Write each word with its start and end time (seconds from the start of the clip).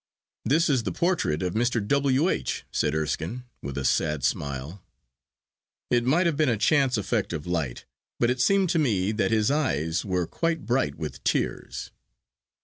'This 0.45 0.67
is 0.67 0.81
the 0.81 0.91
portrait 0.91 1.43
of 1.43 1.53
Mr. 1.53 1.79
W. 1.87 2.27
H.,' 2.27 2.63
said 2.71 2.95
Erskine, 2.95 3.43
with 3.61 3.77
a 3.77 3.85
sad 3.85 4.23
smile. 4.23 4.81
It 5.91 6.03
might 6.05 6.25
have 6.25 6.35
been 6.35 6.49
a 6.49 6.57
chance 6.57 6.97
effect 6.97 7.33
of 7.33 7.45
light, 7.45 7.85
but 8.19 8.31
it 8.31 8.41
seemed 8.41 8.71
to 8.71 8.79
me 8.79 9.11
that 9.11 9.29
his 9.29 9.51
eyes 9.51 10.03
were 10.03 10.25
quite 10.25 10.65
bright 10.65 10.95
with 10.95 11.23
tears. 11.23 11.91